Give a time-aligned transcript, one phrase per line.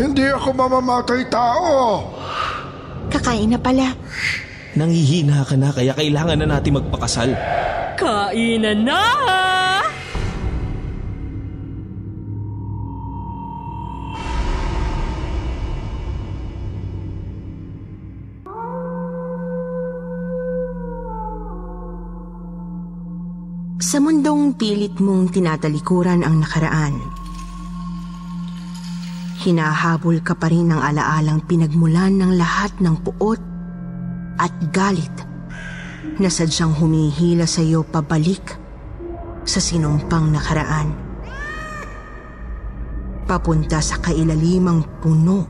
[0.00, 2.00] Hindi ako mamamatay tao.
[3.12, 3.92] Kakain na pala.
[4.72, 7.36] Nangihina ka na kaya kailangan na natin magpakasal.
[8.00, 9.02] Kainan na!
[23.90, 27.19] Sa mundong pilit mong tinatalikuran ang nakaraan,
[29.40, 33.40] hinahabol ka pa rin ng alaalang pinagmulan ng lahat ng puot
[34.36, 35.12] at galit
[36.20, 38.44] na sadyang humihila sa iyo pabalik
[39.48, 40.92] sa sinumpang nakaraan.
[43.24, 45.40] Papunta sa kailalimang puno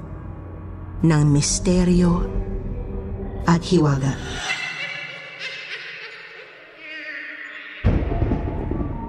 [1.03, 2.13] ng misteryo
[3.51, 4.15] at hiwaga.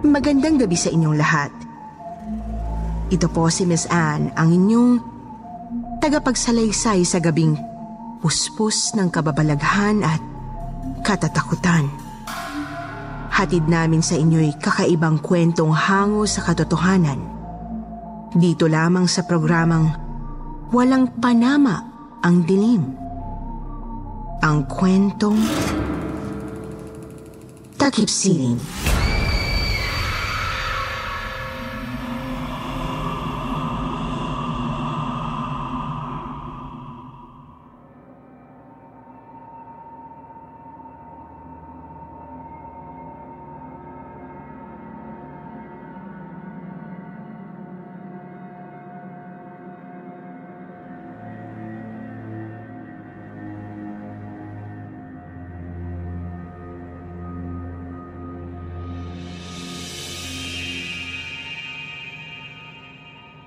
[0.01, 1.70] Magandang gabi sa inyong lahat.
[3.11, 4.91] Ito po si Miss Anne, ang inyong
[5.99, 7.59] tagapagsalaysay sa gabing
[8.23, 10.23] puspos ng kababalaghan at
[11.03, 11.91] katatakutan.
[13.35, 17.19] Hatid namin sa inyo'y kakaibang kwentong hango sa katotohanan.
[18.31, 19.91] Dito lamang sa programang
[20.71, 21.83] Walang Panama
[22.23, 22.95] ang Dilim.
[24.39, 25.35] Ang kwentong
[27.75, 28.55] Takip Siling.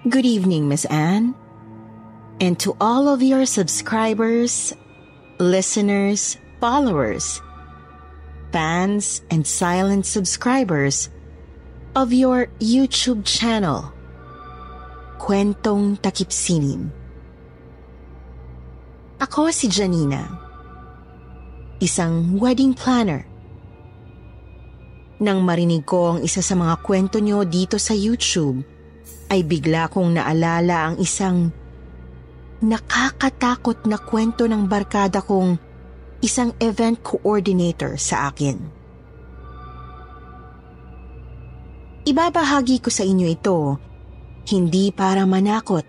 [0.04, 1.32] Good evening, Miss Anne.
[2.36, 4.76] And to all of your subscribers,
[5.40, 7.40] listeners, followers,
[8.52, 11.08] fans, and silent subscribers
[11.96, 13.96] of your YouTube channel,
[15.16, 16.92] Kwentong Takipsinim.
[19.24, 20.20] Ako si Janina,
[21.80, 23.24] isang wedding planner.
[25.16, 28.73] Nang marinig ko ang isa sa mga kwento nyo dito sa YouTube,
[29.32, 31.50] ay bigla kong naalala ang isang
[32.64, 35.60] nakakatakot na kwento ng barkada kong
[36.24, 38.56] isang event coordinator sa akin.
[42.04, 43.56] Ibabahagi ko sa inyo ito
[44.44, 45.84] hindi para manakot,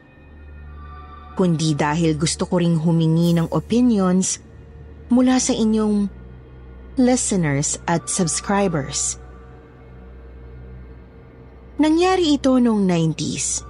[1.35, 4.39] kundi dahil gusto ko ring humingi ng opinions
[5.11, 6.07] mula sa inyong
[6.95, 9.19] listeners at subscribers.
[11.75, 13.67] Nangyari ito noong 90s.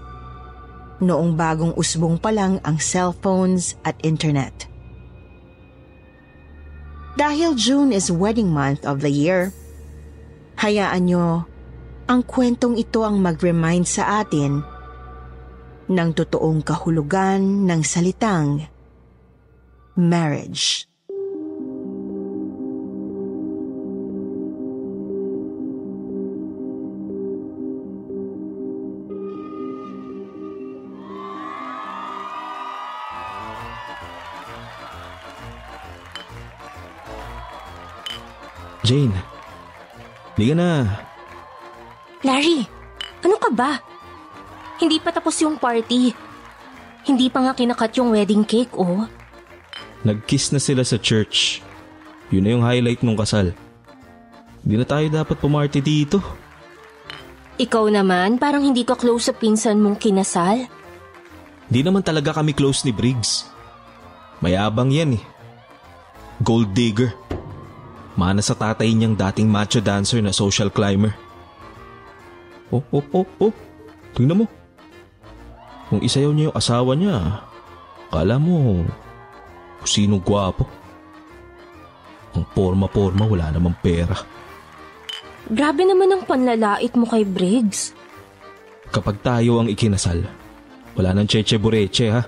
[1.02, 4.70] Noong bagong usbong pa lang ang cellphones at internet.
[7.18, 9.50] Dahil June is wedding month of the year,
[10.62, 11.50] hayaan nyo
[12.06, 14.62] ang kwentong ito ang mag-remind sa atin
[15.90, 18.70] ng totoong kahulugan ng salitang
[19.98, 20.86] marriage.
[38.86, 39.18] Jane,
[40.38, 40.70] hindi ka na.
[42.22, 42.70] Larry,
[43.26, 43.82] ano ka ba?
[44.78, 46.14] Hindi pa tapos yung party.
[47.10, 49.10] Hindi pa nga kinakat yung wedding cake, oh.
[50.06, 51.66] Nag-kiss na sila sa church.
[52.30, 53.58] Yun na yung highlight ng kasal.
[54.62, 56.22] Hindi na tayo dapat pumarty dito.
[57.58, 60.70] Ikaw naman, parang hindi ka close sa pinsan mong kinasal.
[61.70, 63.50] Hindi naman talaga kami close ni Briggs.
[64.46, 65.24] Mayabang yan eh.
[66.46, 67.18] Gold digger.
[68.16, 71.12] Mana sa tatay niyang dating macho dancer na social climber.
[72.72, 73.54] Oh, oh, oh, oh.
[74.16, 74.46] Tingnan mo.
[75.92, 77.44] Kung isayaw niya yung asawa niya,
[78.10, 78.88] kala mo
[79.84, 80.66] kung sinong gwapo.
[82.36, 84.16] Ang porma-porma wala namang pera.
[85.46, 87.94] Grabe naman ang panlalait mo kay Briggs.
[88.90, 90.26] Kapag tayo ang ikinasal,
[90.96, 92.24] wala nang cheche bureche ha.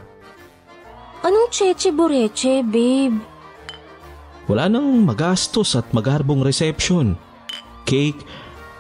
[1.26, 3.37] Anong cheche bureche, babe?
[4.48, 7.20] Wala nang magastos at magarbong reception.
[7.84, 8.24] Cake,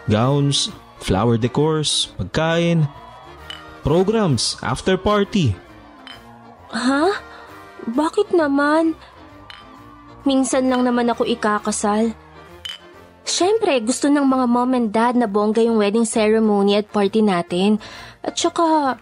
[0.08, 0.72] gowns,
[1.04, 2.88] flower decors, pagkain,
[3.84, 5.52] programs, after party.
[6.72, 7.12] Ha?
[7.88, 8.96] Bakit naman?
[10.28, 12.12] Minsan lang naman ako ikakasal.
[13.28, 17.80] Siyempre, gusto ng mga mom and dad na bongga yung wedding ceremony at party natin.
[18.24, 18.96] At saka,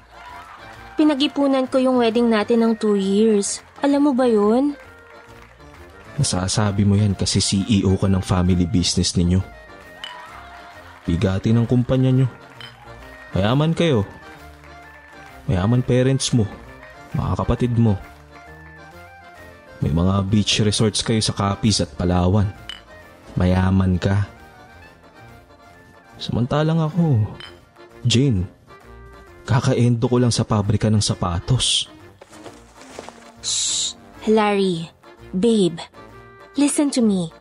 [0.98, 3.62] pinag-ipunan ko yung wedding natin ng two years.
[3.86, 4.74] Alam mo ba yun?
[6.16, 9.44] Nasasabi mo yan kasi CEO ka ng family business ninyo.
[11.06, 12.28] Bigati ng kumpanya nyo.
[13.36, 14.08] Mayaman kayo.
[15.46, 16.48] Mayaman parents mo.
[17.14, 18.00] Mga kapatid mo.
[19.84, 22.50] May mga beach resorts kayo sa Capiz at Palawan.
[23.36, 24.26] Mayaman ka.
[26.16, 27.28] Samantalang ako,
[28.08, 28.48] Jane,
[29.44, 31.92] kakaendo ko lang sa pabrika ng sapatos.
[34.26, 34.90] Larry,
[35.36, 35.78] babe,
[36.56, 37.32] listen to me.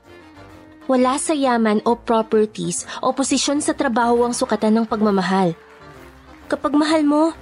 [0.84, 5.56] Wala sa yaman o properties o posisyon sa trabaho ang sukatan ng pagmamahal.
[6.44, 7.32] Kapag mahal mo,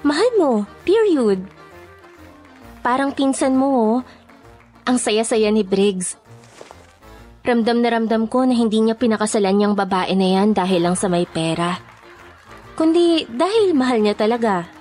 [0.00, 1.44] mahal mo, period.
[2.80, 3.96] Parang pinsan mo, oh.
[4.86, 6.16] Ang saya-saya ni Briggs.
[7.46, 11.06] Ramdam na ramdam ko na hindi niya pinakasalan niyang babae na yan dahil lang sa
[11.06, 11.78] may pera.
[12.74, 14.75] Kundi dahil mahal niya talaga.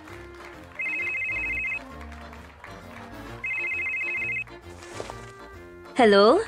[5.95, 6.43] Hello?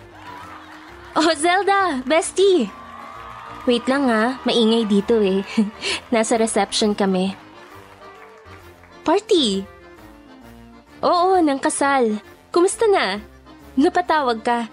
[1.15, 2.03] Oh, Zelda!
[2.03, 2.67] Bestie!
[3.63, 5.39] Wait lang ha, maingay dito eh.
[6.11, 7.31] Nasa reception kami.
[9.07, 9.63] Party!
[10.99, 12.19] Oo, ng kasal.
[12.51, 13.23] Kumusta na?
[13.79, 14.67] Napatawag ka.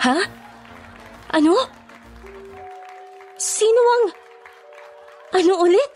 [0.00, 0.18] Ha?
[1.36, 1.52] Ano?
[3.36, 4.04] Sino ang...
[5.36, 5.92] Ano ulit?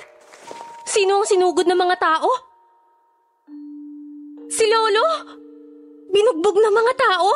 [0.85, 2.29] Sino ang sinugod ng mga tao?
[4.53, 5.44] Si Lolo?
[6.15, 7.29] Binugbog ng mga tao?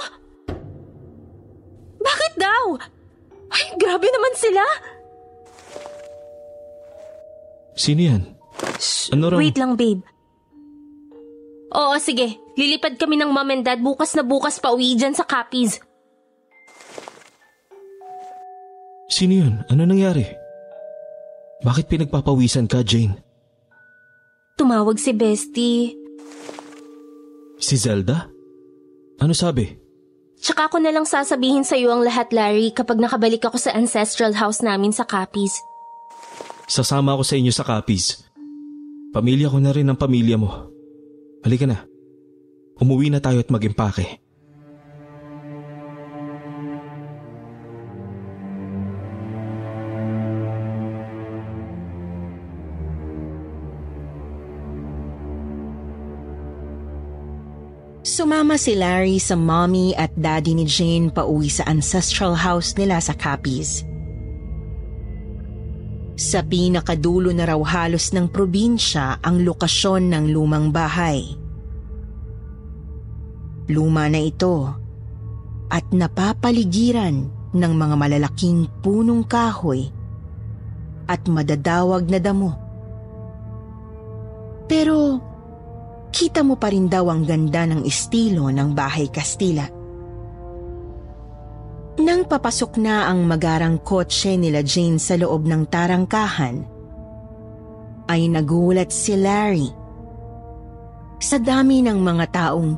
[1.98, 2.64] Bakit daw?
[3.50, 4.62] Ay, grabe naman sila.
[7.74, 8.22] Sino yan?
[9.10, 9.38] Ano raw?
[9.42, 10.06] Wait lang, babe.
[11.74, 12.38] Oo, sige.
[12.54, 15.82] Lilipad kami ng mom and dad bukas na bukas pa uwi dyan sa Capiz.
[19.10, 19.54] Sino yun?
[19.66, 20.22] Ano nangyari?
[21.66, 23.18] Bakit pinagpapawisan ka, Jane?
[24.54, 25.98] Tumawag si Bestie.
[27.58, 28.37] Si Zelda?
[29.18, 29.74] Ano sabi?
[30.38, 34.38] Tsaka ko na lang sasabihin sa iyo ang lahat, Larry, kapag nakabalik ako sa ancestral
[34.38, 35.58] house namin sa Capiz.
[36.70, 38.22] Sasama ako sa inyo sa Capiz.
[39.10, 40.70] Pamilya ko na rin ang pamilya mo.
[41.42, 41.82] Halika na.
[42.78, 44.22] Umuwi na tayo at mag-impake.
[58.48, 63.12] Sumama si Larry sa mommy at daddy ni Jane pauwi sa ancestral house nila sa
[63.12, 63.84] Capiz.
[66.16, 71.28] Sa pinakadulo na raw halos ng probinsya ang lokasyon ng lumang bahay.
[73.68, 74.72] Luma na ito
[75.68, 79.92] at napapaligiran ng mga malalaking punong kahoy
[81.04, 82.56] at madadawag na damo.
[84.64, 85.20] Pero
[86.08, 89.66] kita mo pa rin daw ang ganda ng estilo ng bahay Kastila.
[91.98, 96.56] Nang papasok na ang magarang kotse nila Jane sa loob ng tarangkahan,
[98.08, 99.68] ay nagulat si Larry.
[101.18, 102.70] Sa dami ng mga taong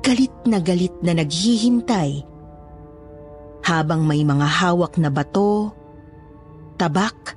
[0.00, 2.24] galit na galit na naghihintay
[3.66, 5.74] habang may mga hawak na bato,
[6.78, 7.36] tabak,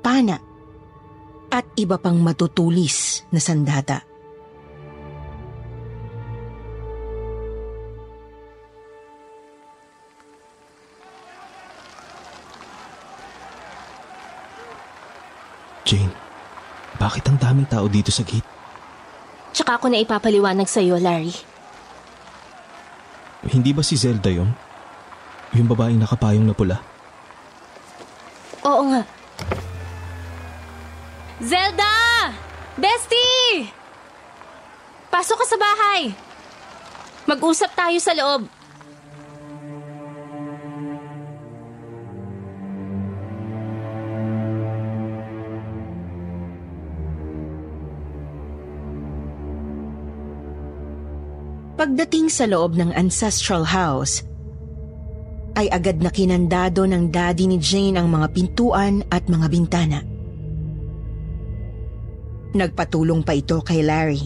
[0.00, 0.40] pana,
[1.52, 4.15] at iba pang matutulis na sandata.
[15.86, 16.10] Jane,
[16.98, 18.42] bakit ang daming tao dito sa gate?
[19.54, 21.30] Tsaka ako na ipapaliwanag sa iyo, Larry.
[23.46, 24.50] Hindi ba si Zelda yon?
[25.54, 26.82] Yung babaeng nakapayong na pula?
[28.66, 29.06] Oo nga.
[31.38, 31.94] Zelda!
[32.74, 33.70] Bestie!
[35.06, 36.10] Pasok ka sa bahay!
[37.30, 38.55] Mag-usap tayo sa loob.
[51.76, 54.24] Pagdating sa loob ng ancestral house,
[55.60, 60.00] ay agad na kinandado ng daddy ni Jane ang mga pintuan at mga bintana.
[62.56, 64.24] Nagpatulong pa ito kay Larry.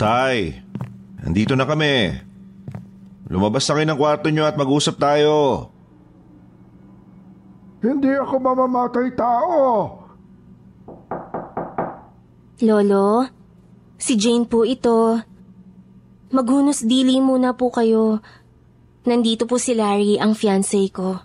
[0.00, 0.64] Tay,
[1.20, 2.08] nandito na kami.
[3.28, 5.68] Lumabas na kayo ng kwarto nyo at mag-usap tayo.
[7.86, 9.54] Hindi ako mamamatay tao.
[12.66, 13.30] Lolo,
[13.94, 15.22] si Jane po ito.
[16.34, 18.18] Maghunos dili muna po kayo.
[19.06, 21.22] Nandito po si Larry, ang fiancé ko.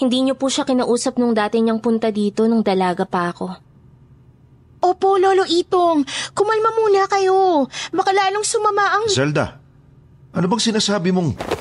[0.00, 3.52] Hindi niyo po siya kinausap nung dati niyang punta dito nung dalaga pa ako.
[4.88, 6.00] Opo, Lolo Itong.
[6.32, 7.68] Kumalma muna kayo.
[7.92, 9.04] Baka lalong sumama ang...
[9.12, 9.60] Zelda,
[10.32, 11.51] ano bang sinasabi mong...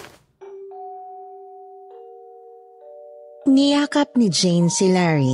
[3.41, 5.33] Niyakap ni Jane si Larry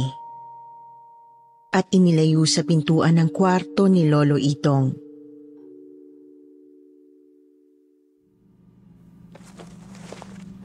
[1.75, 4.95] at inilayo sa pintuan ng kwarto ni Lolo Itong.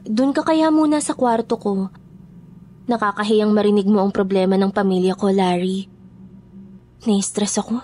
[0.07, 1.91] Doon ka kaya muna sa kwarto ko.
[2.87, 5.91] Nakakahiyang marinig mo ang problema ng pamilya ko, Larry.
[7.03, 7.83] Nai-stress ako.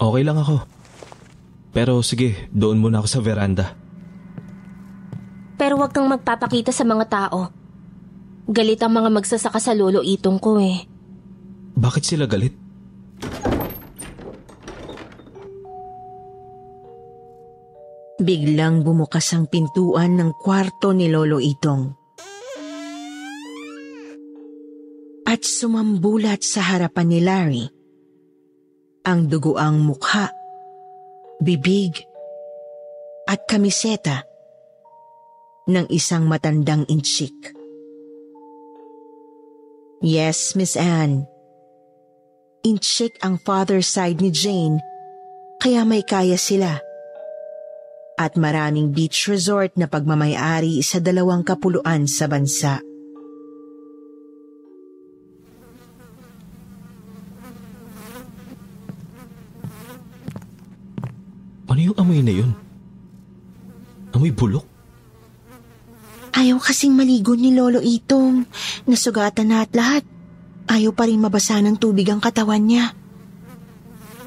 [0.00, 0.64] Okay lang ako.
[1.76, 3.76] Pero sige, doon muna ako sa veranda.
[5.60, 7.63] Pero wag kang magpapakita sa mga tao.
[8.44, 10.84] Galit ang mga magsasaka sa lolo itong ko eh.
[11.74, 12.52] Bakit sila galit?
[18.20, 21.82] Biglang bumukas ang pintuan ng kwarto ni Lolo Itong.
[25.26, 27.66] At sumambulat sa harapan ni Larry
[29.04, 30.32] ang duguang mukha,
[31.42, 32.00] bibig,
[33.28, 34.24] at kamiseta
[35.68, 37.63] ng isang matandang inchik.
[40.04, 41.24] Yes, Miss Anne.
[42.60, 44.76] Inchik ang father side ni Jane,
[45.56, 46.76] kaya may kaya sila
[48.20, 52.84] at maraming beach resort na pagmamayari sa dalawang kapuluan sa bansa.
[61.64, 62.52] Ano yung amoy na yun?
[64.12, 64.73] Amoy bulok?
[66.34, 68.42] Ayaw kasing maligo ni Lolo Itong.
[68.90, 70.02] Nasugatan na at lahat.
[70.66, 72.90] Ayaw pa rin mabasa ng tubig ang katawan niya.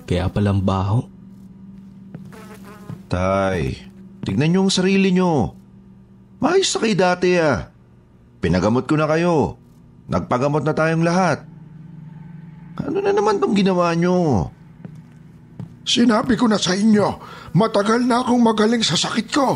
[0.08, 1.04] Kaya palang baho.
[3.12, 3.76] Tay,
[4.24, 5.52] tignan niyo ang sarili niyo.
[6.40, 7.68] Maayos na kayo dati ah.
[8.40, 9.60] Pinagamot ko na kayo.
[10.08, 11.44] Nagpagamot na tayong lahat.
[12.80, 14.48] Ano na naman tong ginawa niyo?
[15.88, 17.20] Sinabi ko na sa inyo,
[17.56, 19.56] matagal na akong magaling sa sakit ko.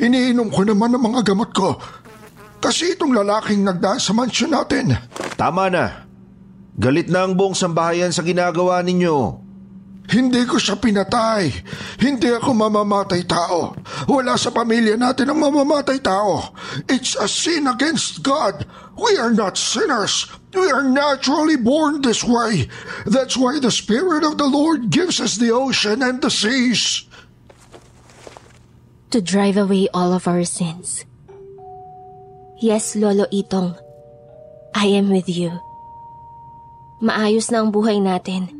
[0.00, 1.76] Iniinom ko naman ang mga gamot ko.
[2.60, 4.96] Kasi itong lalaking nagdaan sa mansyon natin.
[5.36, 6.04] Tama na.
[6.76, 9.46] Galit na ang buong sambahayan sa ginagawa ninyo.
[10.06, 11.50] Hindi ko siya pinatay.
[11.98, 13.74] Hindi ako mamamatay tao.
[14.06, 16.54] Wala sa pamilya natin ang mamamatay tao.
[16.86, 18.62] It's a sin against God.
[18.94, 20.30] We are not sinners.
[20.54, 22.70] We are naturally born this way.
[23.02, 27.05] That's why the Spirit of the Lord gives us the ocean and the seas.
[29.14, 31.06] To drive away all of our sins.
[32.58, 33.78] Yes, Lolo Itong.
[34.74, 35.54] I am with you.
[36.98, 38.50] Maayos na ang buhay natin.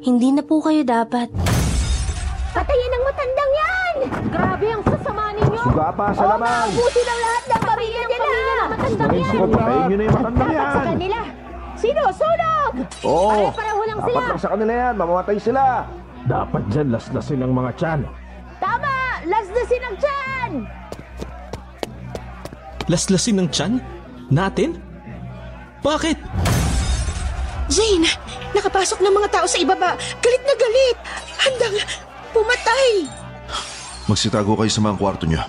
[0.00, 1.32] Hindi na po kayo dapat.
[2.54, 3.94] Patayin ang matandang yan!
[4.30, 5.62] Grabe ang sasama ninyo!
[5.66, 6.66] Suga pa sa laman!
[6.72, 8.30] Buti ng lahat ng pamilya nila!
[8.70, 9.34] Matandang yan!
[9.50, 10.86] Patayin niyo na yung matandang Dapat sa yan!
[10.94, 11.18] kanila!
[11.76, 12.72] Sinusunog!
[13.02, 13.28] Oo!
[13.50, 14.14] Pare-pareho lang sila!
[14.14, 15.62] Dapat lang sa kanila yan, mamamatay sila!
[16.26, 18.00] Dapat dyan laslasin ang mga tiyan.
[19.66, 19.74] Tama!
[19.76, 20.52] Lasdasin ang tiyan!
[22.86, 23.72] Laslasin ng tiyan?
[24.30, 24.70] Natin?
[25.82, 26.18] Bakit?
[27.66, 28.06] Jane,
[28.54, 29.98] nakapasok ng mga tao sa ibaba.
[30.22, 30.96] Galit na galit.
[31.42, 31.76] Handang
[32.30, 32.90] pumatay.
[34.06, 35.42] Magsitago kayo sa mga kwarto niyo.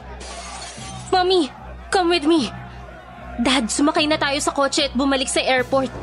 [1.14, 1.54] Mommy,
[1.94, 2.50] come with me.
[3.38, 5.94] Dad, sumakay na tayo sa kotse at bumalik sa airport.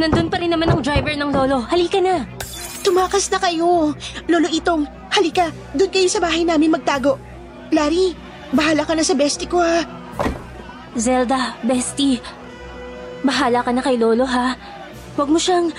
[0.00, 1.68] Nandun pa rin naman ang driver ng lolo.
[1.68, 2.24] Halika na.
[2.80, 3.92] Tumakas na kayo.
[4.24, 5.52] Lolo Itong, halika.
[5.76, 7.20] Doon kayo sa bahay namin magtago.
[7.72, 8.12] Larry,
[8.52, 9.80] bahala ka na sa bestie ko ha.
[10.92, 12.20] Zelda, bestie.
[13.24, 14.52] Bahala ka na kay lolo ha.
[15.16, 15.72] Huwag mo siyang...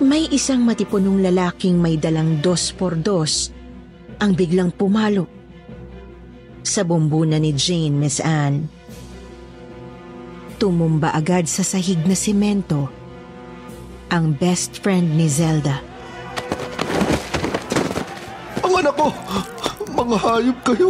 [0.00, 3.52] May isang matipunong lalaking may dalang dos por dos
[4.24, 5.28] ang biglang pumalo
[6.64, 8.72] sa bumbuna ni Jane, Miss Anne.
[10.56, 12.97] Tumumba agad sa sahig na simento
[14.08, 15.84] ang best friend ni Zelda.
[18.64, 19.08] Ang anak ko!
[19.92, 20.88] Mga hayop kayo!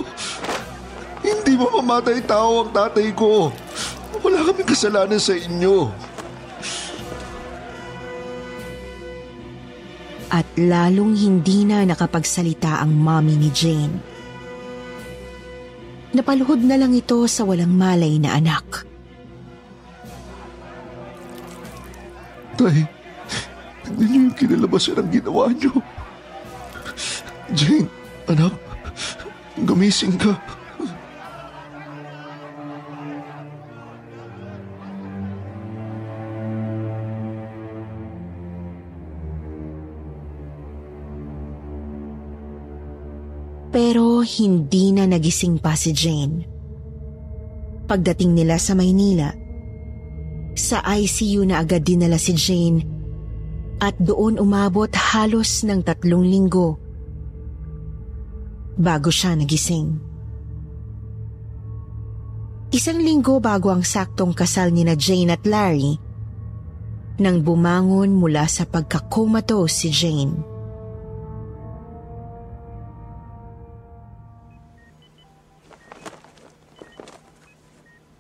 [1.23, 3.51] Hindi mamamatay tao ang tatay ko!
[4.23, 5.91] Wala kami kasalanan sa inyo.
[10.29, 13.97] At lalong hindi na nakapagsalita ang mommy ni Jane.
[16.13, 18.85] Napaluhod na lang ito sa walang malay na anak.
[22.59, 22.98] Tay,
[23.89, 25.73] tignan niyo yung kinalabasan ng ginawa niyo.
[27.57, 27.89] Jane,
[28.29, 28.53] anak,
[29.65, 30.37] gumising ka.
[43.69, 46.45] Pero hindi na nagising pa si Jane.
[47.89, 49.33] Pagdating nila sa Maynila,
[50.59, 52.98] sa ICU na agad dinala si Jane
[53.79, 56.79] at doon umabot halos ng tatlong linggo
[58.79, 59.99] bago siya nagising.
[62.69, 65.97] Isang linggo bago ang saktong kasal ni na Jane at Larry
[67.19, 70.35] nang bumangon mula sa pagkakomatose si Jane.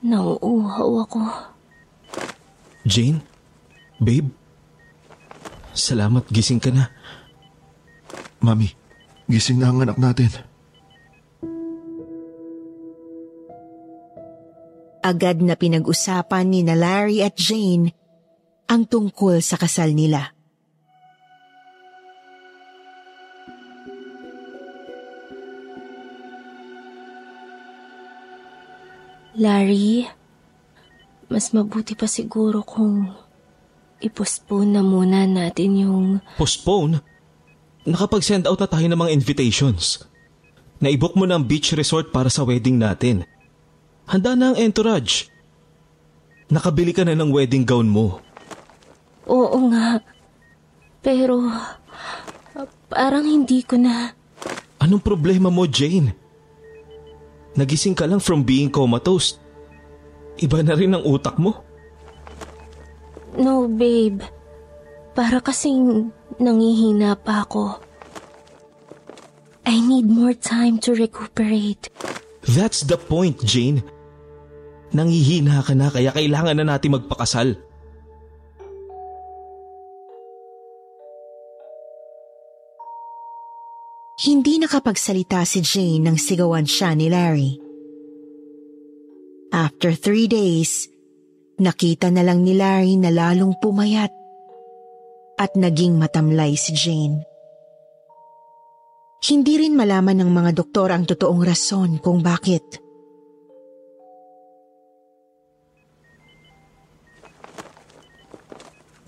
[0.02, 1.20] Nauuhaw ako.
[2.88, 3.20] Jane?
[4.00, 4.37] Babe?
[5.78, 6.90] Salamat, gising ka na.
[8.42, 8.74] Mami,
[9.30, 10.26] gising na ang anak natin.
[15.06, 17.94] Agad na pinag-usapan ni na Larry at Jane
[18.66, 20.34] ang tungkol sa kasal nila.
[29.38, 30.02] Larry,
[31.30, 33.27] mas mabuti pa siguro kung
[33.98, 36.06] ipostpone na muna natin yung...
[36.38, 37.02] Postpone?
[37.88, 40.04] Nakapag-send out na tayo ng mga invitations.
[40.78, 43.26] Naibok mo na ang beach resort para sa wedding natin.
[44.06, 45.26] Handa na ang entourage.
[46.48, 48.22] Nakabili ka na ng wedding gown mo.
[49.28, 50.00] Oo nga.
[51.02, 51.44] Pero
[52.88, 54.14] parang hindi ko na...
[54.78, 56.14] Anong problema mo, Jane?
[57.58, 59.36] Nagising ka lang from being comatose.
[60.38, 61.67] Iba na rin ang utak mo.
[63.38, 64.18] No, babe.
[65.14, 66.10] Para kasing
[66.42, 67.78] nangihina pa ako.
[69.62, 71.86] I need more time to recuperate.
[72.42, 73.84] That's the point, Jane.
[74.90, 77.54] Nangihina ka na kaya kailangan na natin magpakasal.
[84.18, 87.54] Hindi nakapagsalita si Jane nang sigawan siya ni Larry.
[89.54, 90.90] After three days,
[91.58, 94.10] nakita na lang ni Larry na lalong pumayat
[95.38, 97.22] at naging matamlay si Jane.
[99.18, 102.62] Hindi rin malaman ng mga doktor ang totoong rason kung bakit.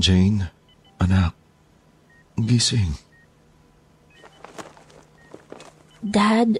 [0.00, 0.50] Jane,
[0.98, 1.36] anak,
[2.34, 2.96] gising.
[6.00, 6.58] Dad,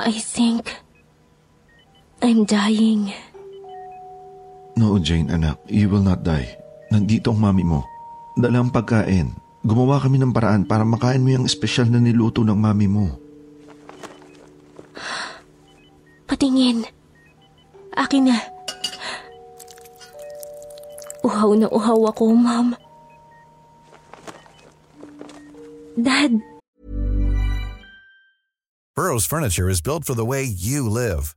[0.00, 0.72] I think
[2.24, 3.12] I'm dying.
[4.78, 6.46] No, Jane, anak, you will not die.
[6.90, 7.86] Nandito ang mami mo.
[8.38, 9.34] Dalang pagkain.
[9.60, 13.06] Gumawa kami ng paraan para makain mo yung espesyal na niluto ng mami mo.
[16.26, 16.86] Patingin.
[17.92, 18.38] Akin na.
[21.20, 22.72] Uhaw na uhaw ako, Mom.
[26.00, 26.40] Dad.
[28.96, 31.36] Burrow's furniture is built for the way you live.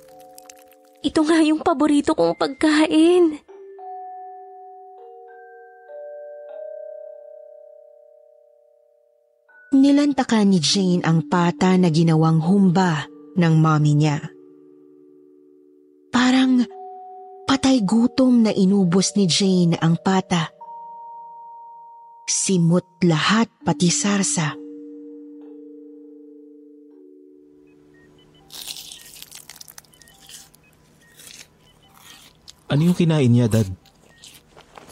[1.01, 3.41] Ito nga yung paborito kong pagkain.
[9.71, 14.19] Nilantakan ni Jane ang pata na ginawang humba ng mommy niya.
[17.61, 20.49] Matay gutom na inubos ni Jane ang pata.
[22.27, 24.60] Simot lahat pati sarsa.
[32.71, 33.67] Ano yung kinain niya, Dad?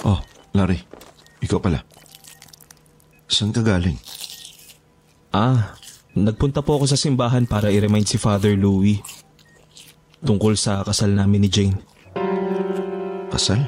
[0.03, 0.19] Oh,
[0.51, 0.83] Larry.
[1.39, 1.79] Ikaw pala.
[3.31, 3.95] Saan ka galing?
[5.31, 5.79] Ah,
[6.11, 8.99] nagpunta po ako sa simbahan para i-remind si Father Louis
[10.19, 11.79] tungkol sa kasal namin ni Jane.
[13.31, 13.63] Kasal?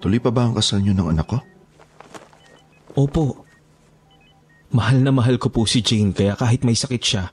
[0.00, 1.38] Tuloy pa ba ang kasal niyo ng anak ko?
[2.96, 3.44] Opo.
[4.72, 7.28] Mahal na mahal ko po si Jane kaya kahit may sakit siya,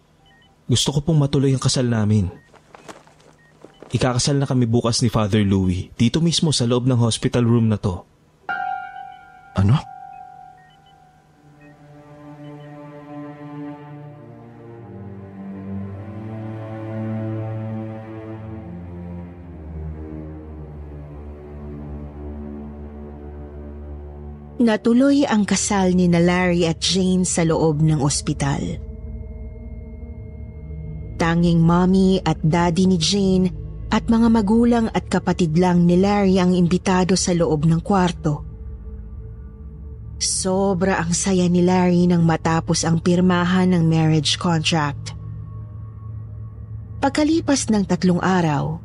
[0.67, 2.42] gusto ko pong matuloy ang kasal namin.
[3.93, 7.77] Ikakasal na kami bukas ni Father Louis dito mismo sa loob ng hospital room na
[7.77, 8.01] to.
[9.53, 9.77] Ano?
[24.57, 28.81] Natuloy ang kasal ni na Larry at Jane sa loob ng ospital.
[31.21, 33.62] Tanging mommy at daddy ni Jane
[33.93, 38.41] at mga magulang at kapatid lang ni Larry ang imbitado sa loob ng kwarto.
[40.17, 45.13] Sobra ang saya ni Larry nang matapos ang pirmahan ng marriage contract.
[47.05, 48.81] Pagkalipas ng tatlong araw,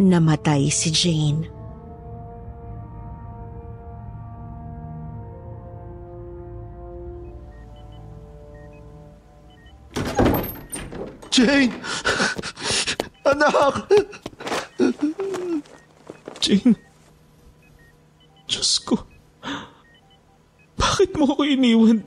[0.00, 1.52] namatay si Jane.
[11.28, 11.76] Jane!
[13.36, 13.92] Anak!
[16.40, 16.72] Jane,
[18.48, 19.04] Diyos ko,
[20.80, 22.00] bakit mo ko iniwan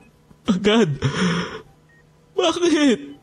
[0.50, 0.90] agad?
[2.34, 3.14] Bakit?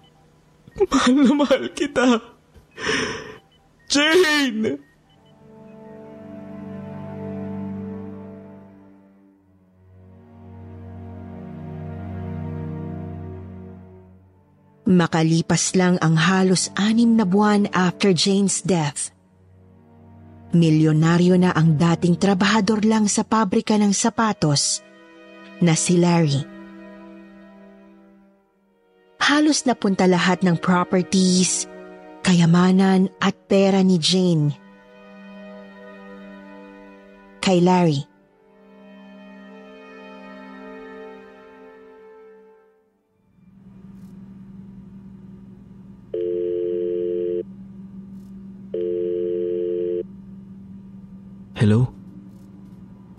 [0.88, 2.24] Mahal na mahal kita.
[3.92, 4.80] Jane!
[14.88, 19.12] Makalipas lang ang halos anim na buwan after Jane's death.
[20.56, 24.80] Milyonaryo na ang dating trabahador lang sa pabrika ng sapatos
[25.60, 26.40] na si Larry.
[29.20, 31.68] Halos napunta lahat ng properties,
[32.24, 34.56] kayamanan at pera ni Jane.
[37.44, 38.17] Kay Larry.
[51.58, 51.90] Hello?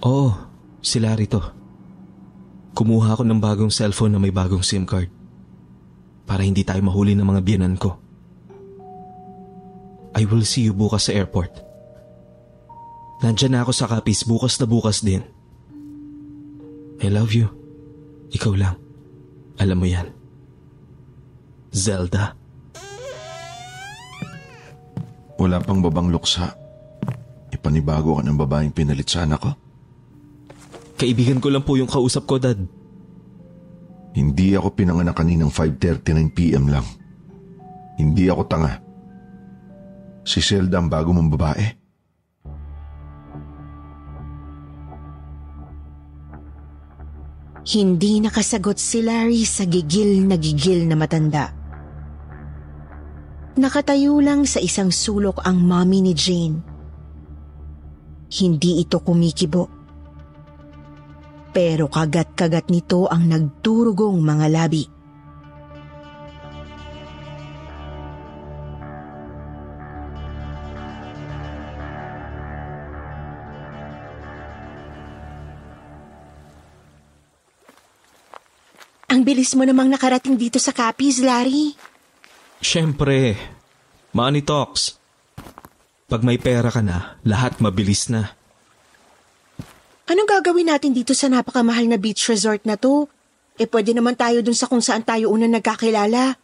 [0.07, 0.31] Oo,
[0.79, 1.43] si Larry to.
[2.71, 5.11] Kumuha ako ng bagong cellphone na may bagong SIM card.
[6.23, 7.99] Para hindi tayo mahuli ng mga biyanan ko.
[10.15, 11.51] I will see you bukas sa airport.
[13.27, 15.27] Nandyan na ako sa Capiz bukas na bukas din.
[17.03, 17.51] I love you.
[18.31, 18.79] Ikaw lang.
[19.59, 20.15] Alam mo yan.
[21.75, 22.39] Zelda.
[25.43, 26.68] Wala pang babang luksa.
[27.69, 29.53] Ipanibago ka ng babaeng pinalit sa anak ko?
[30.97, 32.57] Kaibigan ko lang po yung kausap ko, Dad.
[34.17, 36.87] Hindi ako pinanganak kaninang 5.39pm lang.
[38.01, 38.81] Hindi ako tanga.
[40.25, 41.67] Si Zelda ang bago mong babae.
[47.69, 51.53] Hindi nakasagot si Larry sa gigil na gigil na matanda.
[53.61, 56.68] Nakatayo lang sa isang sulok ang mommy ni Jane.
[58.29, 59.65] Hindi ito kumikibo.
[61.49, 64.85] Pero kagat-kagat nito ang nagturugong mga labi.
[79.09, 81.73] Ang bilis mo namang nakarating dito sa Capiz, Larry.
[82.61, 83.41] Siyempre,
[84.13, 84.98] money talks.
[86.09, 88.33] Pag may pera ka na, lahat mabilis na.
[90.09, 93.13] Anong gagawin natin dito sa napakamahal na beach resort na to?
[93.61, 96.41] Eh pwede naman tayo dun sa kung saan tayo unang nagkakilala.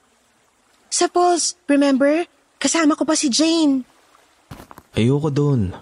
[0.92, 2.28] Sa Falls, remember?
[2.60, 3.88] Kasama ko pa si Jane.
[4.92, 5.72] Ayoko doon.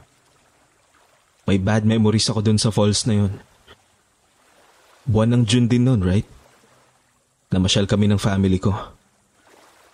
[1.43, 3.33] May bad memories ako doon sa falls na yun.
[5.11, 6.27] Buwan ng June din noon, right?
[7.51, 8.71] Namasyal kami ng family ko.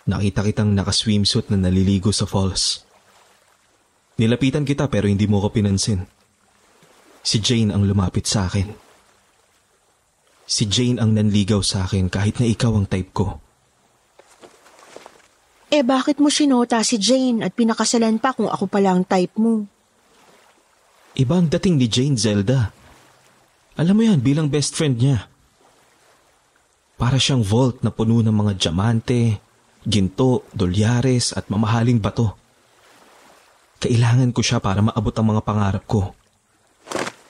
[0.05, 2.85] Nakita kitang naka-swimsuit na naliligo sa falls.
[4.19, 6.03] Nilapitan kita pero hindi mo ko pinansin.
[7.23, 8.67] Si Jane ang lumapit sa akin.
[10.43, 13.39] Si Jane ang nanligaw sa akin kahit na ikaw ang type ko.
[15.69, 19.69] Eh bakit mo sinota si Jane at pinakasalan pa kung ako pala ang type mo?
[21.13, 22.73] Iba ang dating ni Jane Zelda.
[23.79, 25.29] Alam mo yan bilang best friend niya.
[26.99, 29.39] Para siyang vault na puno ng mga diamante,
[29.87, 32.38] ginto, dolyares at mamahaling bato.
[33.79, 36.11] Kailangan ko siya para maabot ang mga pangarap ko.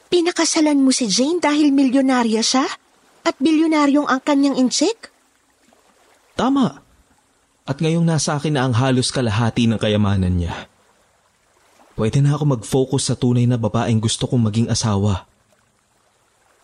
[0.10, 2.66] Pinakasalan mo si Jane dahil milyonarya siya?
[3.22, 5.14] At bilyonaryong ang kanyang incheck?
[6.34, 6.82] Tama.
[7.70, 10.66] At ngayong nasa akin na ang halos kalahati ng kayamanan niya.
[11.94, 15.30] Pwede na ako mag-focus sa tunay na babaeng gusto kong maging asawa.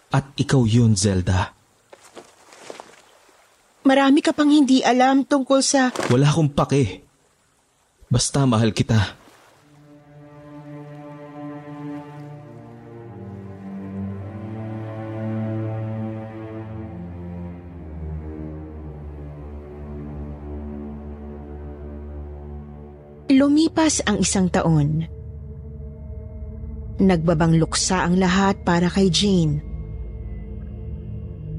[0.10, 1.54] At ikaw yun, Zelda.
[3.86, 5.94] Marami ka pang hindi alam tungkol sa...
[6.10, 7.06] Wala akong pake.
[8.10, 9.25] Basta mahal kita.
[23.36, 25.04] Lumipas ang isang taon.
[27.04, 29.60] Nagbabang luksa ang lahat para kay Jane.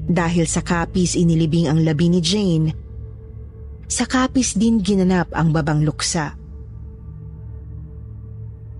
[0.09, 2.73] Dahil sa kapis inilibing ang labi ni Jane,
[3.85, 6.33] sa kapis din ginanap ang babang luksa.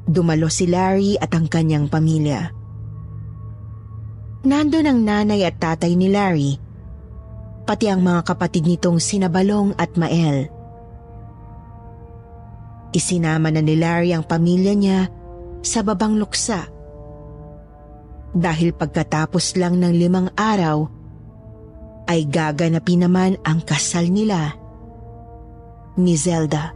[0.10, 2.50] Dumalo si Larry at ang kanyang pamilya.
[4.42, 6.58] Nandun ang nanay at tatay ni Larry,
[7.70, 10.57] pati ang mga kapatid nitong Sinabalong at Mael.
[12.98, 15.06] Isinama na ni Larry ang pamilya niya
[15.62, 16.66] sa babang luksa.
[18.34, 20.90] Dahil pagkatapos lang ng limang araw,
[22.10, 24.58] ay gaganapin naman ang kasal nila
[25.94, 26.74] ni Zelda.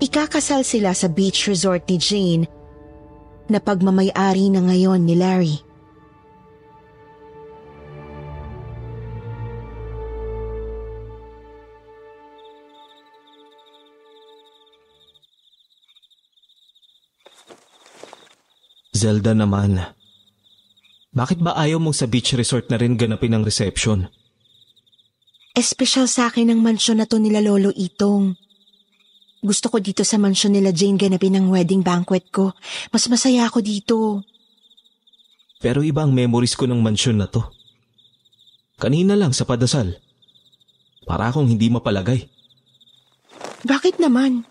[0.00, 2.44] Ikakasal sila sa beach resort ni Jane
[3.52, 5.69] na pagmamayari na ngayon ni Larry.
[19.00, 19.80] Zelda naman.
[21.16, 24.12] Bakit ba ayaw mong sa beach resort na rin ganapin ang reception?
[25.56, 28.36] Espesyal sa akin ang mansyon na to nila Lolo Itong.
[29.40, 32.52] Gusto ko dito sa mansyon nila Jane ganapin ang wedding banquet ko.
[32.92, 33.96] Mas masaya ako dito.
[35.58, 37.40] Pero iba ang memories ko ng mansyon na to.
[38.76, 39.96] Kanina lang sa padasal.
[41.08, 42.28] Para akong hindi mapalagay.
[43.64, 44.44] Bakit naman?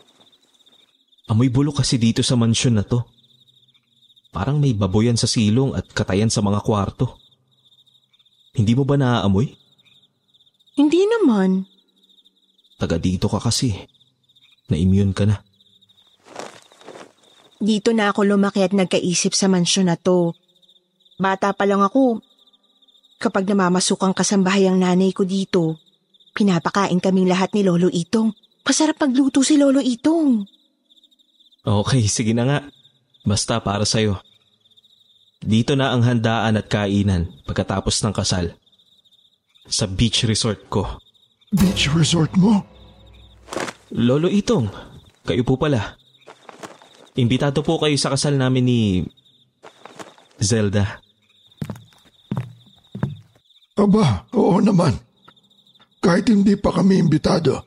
[1.30, 3.06] Amoy bulok kasi dito sa mansyon na to.
[4.30, 7.18] Parang may baboyan sa silong at katayan sa mga kwarto.
[8.54, 9.50] Hindi mo ba naaamoy?
[10.78, 11.66] Hindi naman.
[12.78, 13.74] Taga dito ka kasi.
[14.70, 15.42] Na-immune ka na.
[17.60, 20.32] Dito na ako lumaki at nagkaisip sa mansyon na to.
[21.20, 22.24] Bata pa lang ako.
[23.20, 25.76] Kapag namamasukang kasambahay ang nanay ko dito,
[26.32, 28.32] pinapakain kaming lahat ni Lolo Itong.
[28.64, 30.48] Pasarap pagluto si Lolo Itong.
[31.68, 32.60] Okay, sige na nga.
[33.30, 34.18] Basta para sa'yo.
[35.38, 38.58] Dito na ang handaan at kainan pagkatapos ng kasal.
[39.70, 40.98] Sa beach resort ko.
[41.54, 42.66] Beach resort mo?
[43.94, 44.66] Lolo Itong,
[45.30, 45.94] kayo po pala.
[47.14, 48.82] Imbitado po kayo sa kasal namin ni...
[50.42, 50.98] Zelda.
[53.78, 54.98] Aba, oo naman.
[56.02, 57.62] Kahit hindi pa kami imbitado,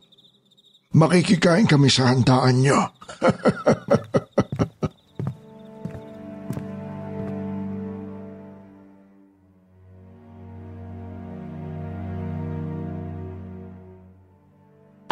[0.96, 2.80] makikikain kami sa handaan niyo.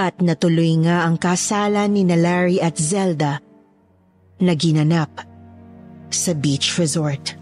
[0.01, 3.37] At natuloy nga ang kasalan ni Larry at Zelda
[4.41, 5.13] na ginanap
[6.09, 7.37] sa beach resort.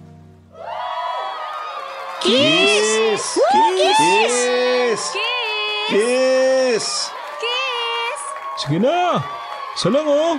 [2.19, 3.39] Kiss!
[3.39, 3.95] Kiss!
[3.95, 5.03] Kiss!
[5.87, 6.87] Kiss!
[7.39, 8.23] Kiss!
[8.59, 9.23] Sige na!
[9.79, 10.35] Salang oh!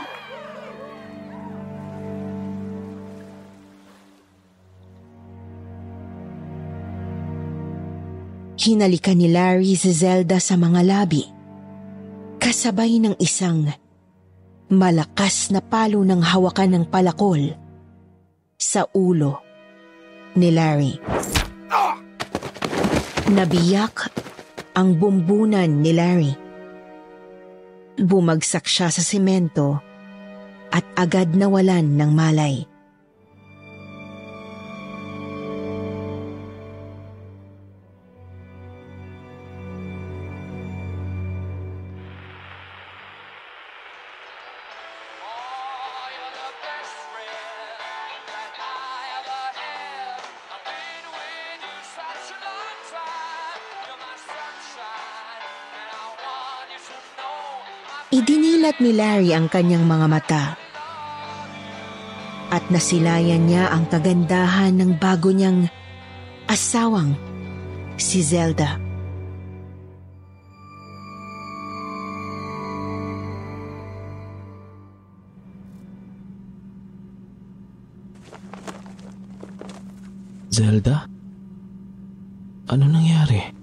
[8.59, 11.38] Hinalikan ni Larry si Zelda sa mga labi.
[12.49, 13.69] Kasabay ng isang
[14.73, 17.53] malakas na palo ng hawakan ng palakol
[18.57, 19.37] sa ulo
[20.33, 20.97] ni Larry.
[23.29, 24.09] Nabiyak
[24.73, 26.33] ang bumbunan ni Larry.
[28.01, 29.77] Bumagsak siya sa semento
[30.73, 32.65] at agad nawalan ng malay.
[58.09, 60.43] Idinilat ni Larry ang kanyang mga mata.
[62.49, 65.69] At nasilayan niya ang kagandahan ng bago niyang
[66.49, 67.13] asawang
[68.01, 68.81] si Zelda.
[80.49, 81.05] Zelda?
[82.73, 83.53] Ano nangyari?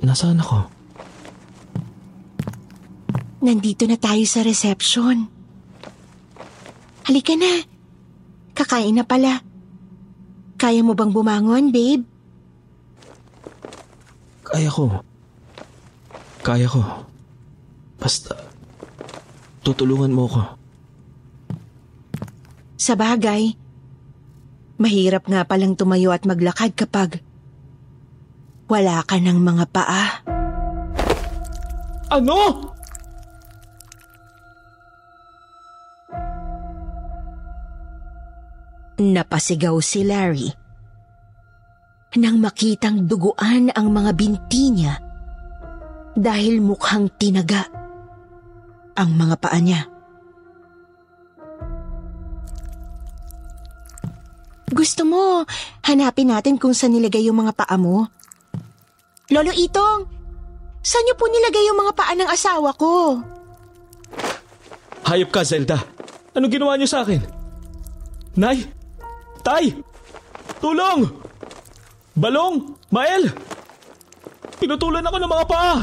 [0.00, 0.75] Nasaan ako?
[3.46, 5.30] Nandito na tayo sa reception.
[7.06, 7.62] Halika na.
[8.58, 9.38] Kakain na pala.
[10.58, 12.02] Kaya mo bang bumangon, babe?
[14.42, 14.98] Kaya ko.
[16.42, 16.82] Kaya ko.
[18.02, 18.34] Basta,
[19.62, 20.42] tutulungan mo ko.
[22.74, 23.54] Sa bagay,
[24.74, 27.22] mahirap nga palang tumayo at maglakad kapag
[28.66, 30.06] wala ka ng mga paa.
[32.10, 32.74] Ano?
[38.96, 40.48] Napasigaw si Larry.
[42.16, 44.96] Nang makitang duguan ang mga binti niya
[46.16, 47.68] dahil mukhang tinaga
[48.96, 49.84] ang mga paa niya.
[54.72, 55.44] Gusto mo,
[55.84, 58.08] hanapin natin kung saan nilagay yung mga paa mo?
[59.28, 60.08] Lolo Itong,
[60.80, 63.20] saan niyo po nilagay yung mga paa ng asawa ko?
[65.04, 65.84] Hayop ka, Zelda.
[66.32, 67.20] Ano ginawa niyo sa akin?
[68.40, 68.75] Nay!
[69.46, 69.70] Tay!
[70.58, 71.06] Tulong!
[72.18, 72.74] Balong!
[72.90, 73.30] Mael!
[74.58, 75.74] Pinutulan ako ng mga paa!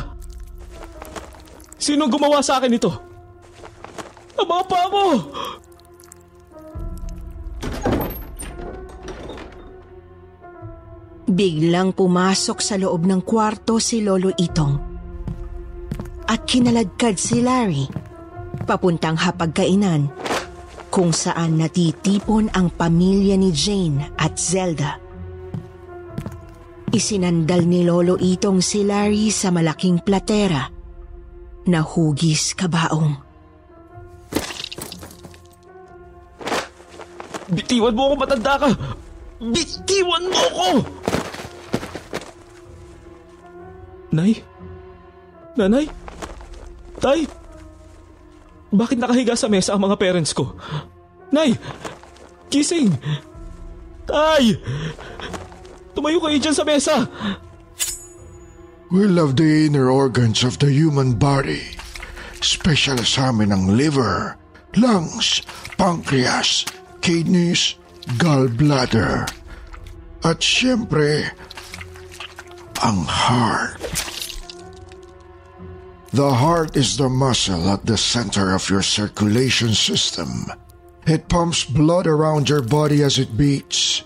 [1.80, 2.92] Sino gumawa sa akin ito?
[4.36, 5.06] Ang mga paa mo!
[11.24, 14.76] Biglang pumasok sa loob ng kwarto si Lolo Itong.
[16.28, 17.88] At kinaladkad si Larry
[18.68, 20.33] papuntang hapagkainan
[20.94, 25.02] kung saan natitipon ang pamilya ni Jane at Zelda.
[26.94, 30.70] Isinandal ni Lolo Itong si Larry sa malaking platera
[31.66, 33.18] na hugis kabaong.
[37.50, 38.70] Bitiwan mo ako matanda ka!
[39.42, 40.70] Bitiwan mo ako!
[44.14, 44.46] Nay?
[45.58, 45.90] Nanay?
[47.02, 47.26] Tay?
[48.74, 50.58] Bakit nakahiga sa mesa ang mga parents ko?
[51.30, 51.54] Nay!
[52.50, 52.98] Gising!
[54.10, 54.58] Tay!
[55.94, 57.06] Tumayo kayo dyan sa mesa!
[58.90, 61.78] We love the inner organs of the human body.
[62.42, 64.38] Special sa amin ang liver,
[64.78, 65.46] lungs,
[65.78, 66.66] pancreas,
[67.02, 67.78] kidneys,
[68.22, 69.26] gallbladder.
[70.22, 71.34] At syempre,
[72.82, 74.13] ang heart.
[76.14, 80.46] The heart is the muscle at the center of your circulation system.
[81.10, 84.04] It pumps blood around your body as it beats.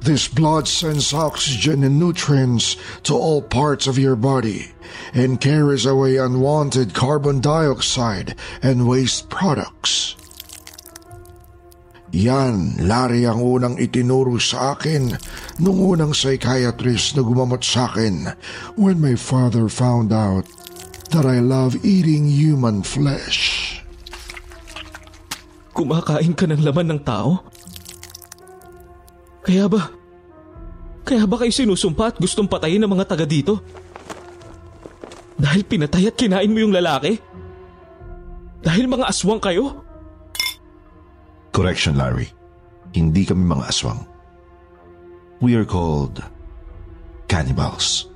[0.00, 4.72] This blood sends oxygen and nutrients to all parts of your body
[5.12, 10.16] and carries away unwanted carbon dioxide and waste products.
[12.12, 15.20] Yan, Larry ang unang itinuro sa akin
[15.60, 18.32] nung unang psychiatrist na gumamot sa akin
[18.80, 20.48] when my father found out
[21.12, 23.80] that I love eating human flesh.
[25.76, 27.44] Kumakain ka ng laman ng tao?
[29.44, 29.92] Kaya ba?
[31.02, 33.60] Kaya ba kayo sinusumpa at gustong patayin ng mga taga dito?
[35.36, 37.18] Dahil pinatay at kinain mo yung lalaki?
[38.62, 39.82] Dahil mga aswang kayo?
[41.50, 42.30] Correction, Larry.
[42.94, 44.00] Hindi kami mga aswang.
[45.42, 46.22] We are called
[47.26, 48.06] cannibals.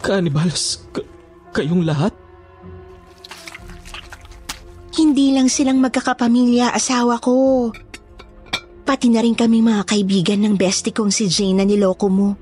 [0.00, 0.80] Cannibals?
[0.96, 1.11] K-
[1.52, 2.10] kayong lahat?
[4.92, 7.68] Hindi lang silang magkakapamilya asawa ko.
[8.82, 12.36] Pati na rin kami mga kaibigan ng bestie kong si Jane na niloko mo.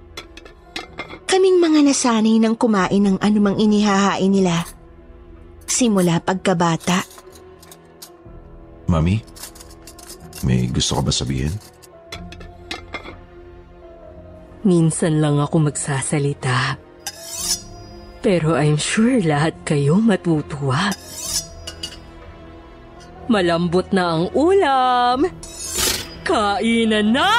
[1.30, 4.66] Kaming mga nasanay ng kumain ng anumang inihahain nila.
[5.62, 7.06] Simula pagkabata.
[8.90, 9.22] Mami,
[10.42, 11.54] may gusto ka ba sabihin?
[14.66, 16.89] Minsan lang ako magsasalita.
[18.20, 20.92] Pero I'm sure lahat kayo matutuwa.
[23.32, 25.24] Malambot na ang ulam.
[26.20, 27.32] Kainan na!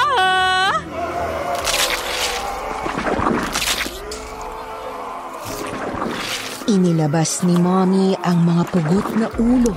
[6.66, 9.74] Inilabas ni Mommy ang mga pugot na ulo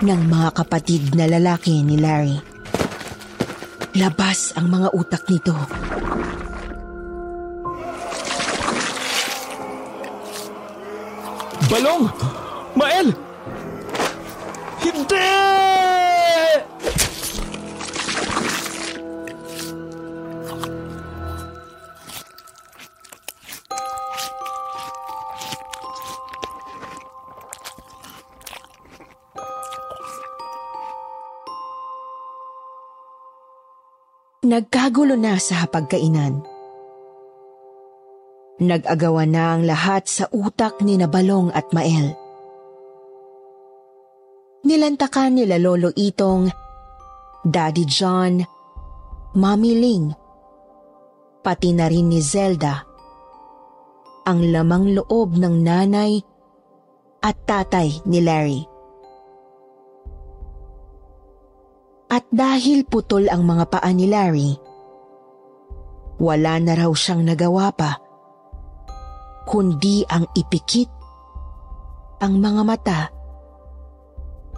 [0.00, 2.38] ng mga kapatid na lalaki ni Larry.
[3.98, 5.56] Labas ang mga utak nito.
[11.64, 12.04] Balong!
[12.76, 13.08] Mael!
[14.84, 15.24] Hindi!
[34.44, 36.53] Nagkagulo na sa hapagkainan.
[38.64, 42.16] Nag-agawan na ang lahat sa utak ni Nabalong at Mael.
[44.64, 46.48] Nilantakan nila Lolo Itong,
[47.44, 48.40] Daddy John,
[49.36, 50.08] Mommy Ling,
[51.44, 52.80] pati na rin ni Zelda,
[54.24, 56.16] ang lamang loob ng nanay
[57.20, 58.64] at tatay ni Larry.
[62.08, 64.56] At dahil putol ang mga paa ni Larry,
[66.16, 68.00] wala na raw siyang nagawa pa,
[69.44, 70.88] kundi ang ipikit
[72.24, 73.00] ang mga mata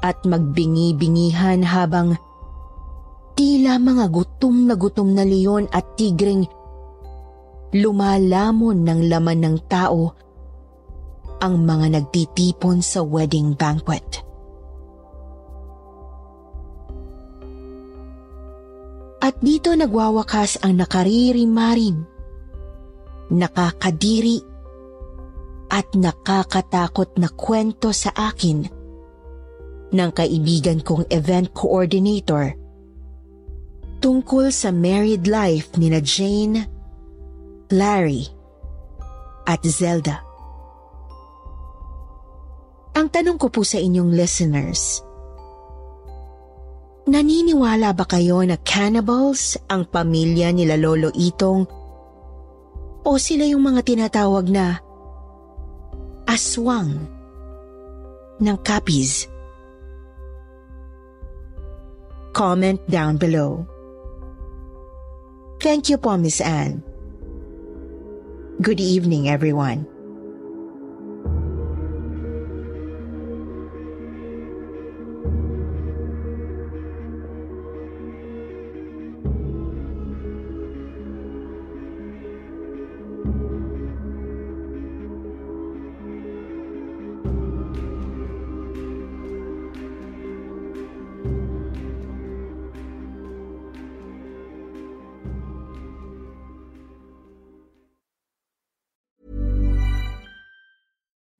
[0.04, 2.14] at magbingi-bingihan habang
[3.34, 6.46] tila mga gutom na gutom na leon at tigreng
[7.74, 10.14] lumalamon ng laman ng tao
[11.42, 14.24] ang mga nagtitipon sa wedding banquet.
[19.20, 22.06] At dito nagwawakas ang nakaririmarim,
[23.34, 24.55] nakakadiri
[25.76, 28.64] at nakakatakot na kwento sa akin
[29.92, 32.56] ng kaibigan kong event coordinator
[34.00, 36.64] tungkol sa married life ni na Jane,
[37.68, 38.24] Larry
[39.44, 40.24] at Zelda.
[42.96, 45.04] Ang tanong ko po sa inyong listeners,
[47.06, 51.62] Naniniwala ba kayo na cannibals ang pamilya nila Lolo Itong
[53.06, 54.82] o sila yung mga tinatawag na
[56.36, 57.00] aswang
[58.44, 59.24] ng Capiz?
[62.36, 63.64] Comment down below.
[65.64, 66.84] Thank you po, Miss Anne.
[68.60, 69.88] Good evening, everyone.